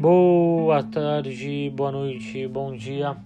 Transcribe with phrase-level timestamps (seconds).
[0.00, 3.16] Boa tarde, boa noite, bom dia.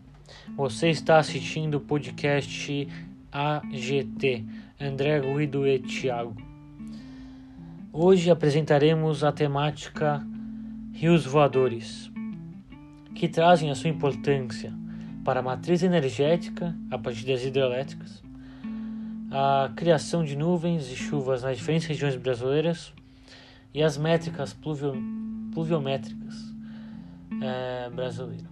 [0.57, 2.89] Você está assistindo o podcast
[3.31, 4.47] AGT,
[4.81, 6.35] André Guido e Thiago.
[7.93, 10.27] Hoje apresentaremos a temática
[10.95, 12.11] rios voadores,
[13.15, 14.73] que trazem a sua importância
[15.27, 18.23] para a matriz energética a partir das hidrelétricas,
[19.31, 22.95] a criação de nuvens e chuvas nas diferentes regiões brasileiras
[23.75, 24.95] e as métricas pluvio,
[25.53, 26.52] pluviométricas
[27.41, 28.51] é, brasileira.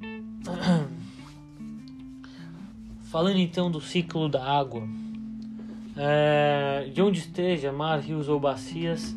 [3.10, 4.82] Falando então do ciclo da água,
[5.96, 9.16] é, de onde esteja, mar, rios ou bacias,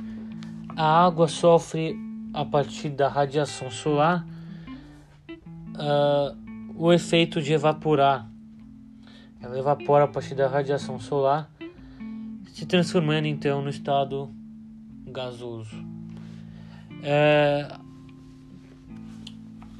[0.75, 1.97] a água sofre
[2.33, 4.25] a partir da radiação solar
[5.79, 6.37] uh,
[6.75, 8.29] o efeito de evaporar.
[9.41, 11.49] Ela evapora a partir da radiação solar,
[12.47, 14.29] se transformando então no estado
[15.05, 15.98] gasoso.
[17.03, 17.67] É,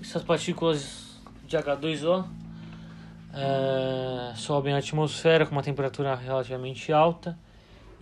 [0.02, 2.26] essas partículas de H2O
[3.34, 7.38] é, sobem à atmosfera com uma temperatura relativamente alta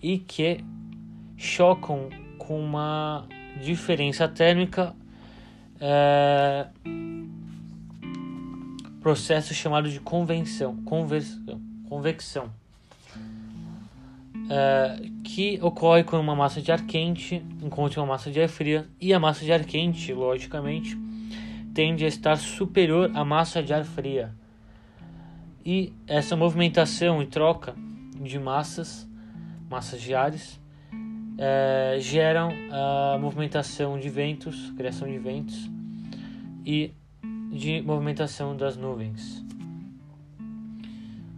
[0.01, 0.63] e que
[1.35, 3.27] chocam com uma
[3.61, 4.95] diferença térmica,
[5.79, 6.67] é,
[9.01, 10.83] processo chamado de convenção,
[11.89, 12.51] convecção
[14.49, 18.87] é, que ocorre quando uma massa de ar quente encontra uma massa de ar fria
[18.99, 20.97] e a massa de ar quente, logicamente,
[21.73, 24.33] tende a estar superior à massa de ar fria.
[25.65, 27.75] E essa movimentação e troca
[28.21, 29.07] de massas,
[29.69, 30.59] massas de ares,
[31.37, 35.69] é, geram a movimentação de ventos, criação de ventos
[36.65, 36.93] e
[37.51, 39.45] de movimentação das nuvens.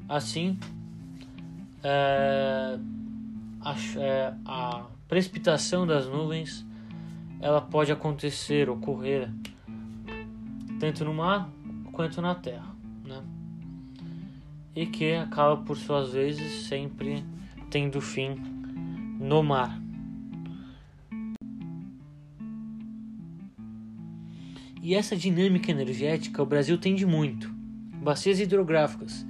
[0.07, 0.57] Assim,
[1.83, 2.77] é,
[3.61, 6.65] a, é, a precipitação das nuvens
[7.41, 9.31] ela pode acontecer, ocorrer
[10.79, 11.49] tanto no mar
[11.91, 13.21] quanto na terra, né?
[14.75, 17.23] E que acaba por suas vezes sempre
[17.69, 18.35] tendo fim
[19.19, 19.79] no mar.
[24.81, 27.49] E essa dinâmica energética o Brasil tem de muito.
[28.01, 29.25] Bacias hidrográficas.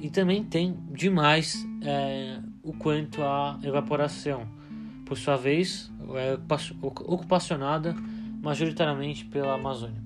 [0.00, 4.46] E também tem demais é, o quanto à evaporação,
[5.06, 6.36] por sua vez, é
[6.82, 7.94] ocupacionada
[8.42, 10.02] majoritariamente pela Amazônia.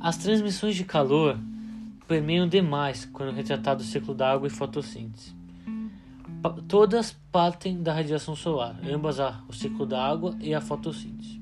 [0.00, 1.36] As transmissões de calor
[2.06, 5.34] permeiam demais quando retratado o ciclo da água e fotossíntese.
[6.68, 11.41] Todas partem da radiação solar, ambas a, o ciclo da água e a fotossíntese.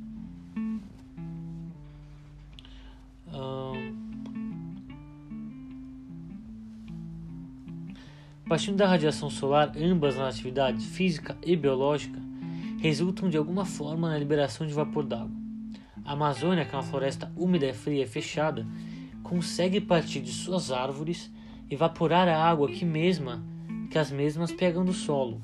[8.50, 12.20] Partindo da radiação solar, ambas nas atividades física e biológica
[12.80, 15.30] resultam de alguma forma na liberação de vapor d'água.
[16.04, 18.66] A Amazônia, que é uma floresta úmida, fria e fechada,
[19.22, 21.30] consegue partir de suas árvores
[21.70, 23.40] evaporar a água que mesma
[23.88, 25.40] que as mesmas pegam do solo,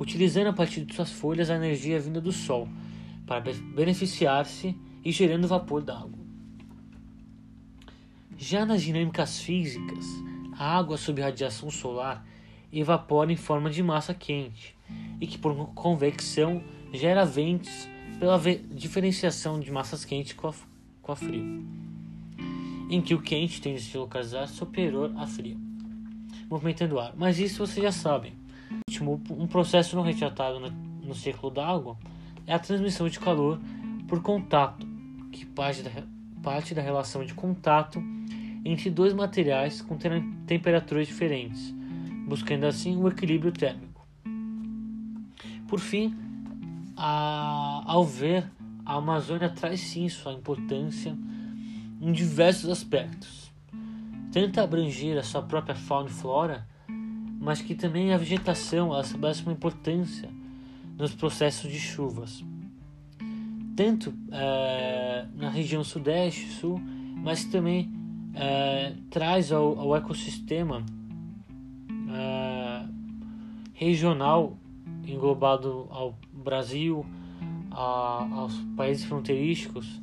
[0.00, 2.66] utilizando a partir de suas folhas a energia vinda do sol
[3.26, 3.40] para
[3.74, 6.24] beneficiar-se e gerando vapor d'água.
[8.38, 10.06] Já nas dinâmicas físicas,
[10.58, 12.24] a água sob radiação solar
[12.72, 14.76] evapora em forma de massa quente
[15.20, 16.62] e que, por convecção,
[16.92, 18.40] gera ventos pela
[18.70, 20.54] diferenciação de massas quentes com a,
[21.02, 21.42] com a fria,
[22.90, 25.56] em que o quente tende a se localizar superior à fria,
[26.48, 27.12] movimentando o ar.
[27.16, 28.32] Mas isso vocês já sabem.
[29.30, 30.60] Um processo não retratado
[31.02, 31.96] no ciclo da água
[32.46, 33.60] é a transmissão de calor
[34.08, 34.86] por contato,
[35.32, 35.90] que parte da,
[36.42, 38.02] parte da relação de contato
[38.66, 39.96] entre dois materiais com
[40.46, 41.74] temperaturas diferentes,
[42.26, 44.06] buscando assim o equilíbrio térmico.
[45.68, 46.14] Por fim,
[46.96, 48.50] a, ao ver,
[48.84, 51.16] a Amazônia traz sim sua importância
[52.00, 53.52] em diversos aspectos,
[54.32, 56.66] tanto abranger a sua própria fauna e flora,
[57.40, 59.04] mas que também a vegetação ela
[59.44, 60.28] uma importância
[60.98, 62.44] nos processos de chuvas,
[63.76, 66.80] tanto é, na região sudeste, sul,
[67.16, 67.95] mas também
[68.36, 70.84] é, traz ao, ao ecossistema
[72.10, 72.86] é,
[73.74, 74.58] regional
[75.06, 77.04] englobado ao Brasil,
[77.70, 80.00] a, aos países fronteiriços,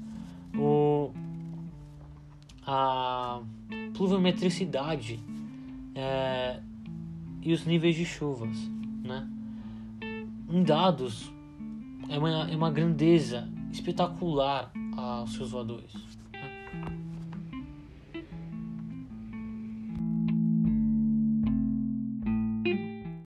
[0.57, 1.12] o,
[2.65, 3.41] a
[3.94, 5.19] pluviometricidade
[5.94, 6.59] é,
[7.41, 8.57] e os níveis de chuvas.
[9.03, 9.27] Né?
[10.50, 11.31] Em dados,
[12.09, 15.94] é uma, é uma grandeza espetacular aos seus voadores.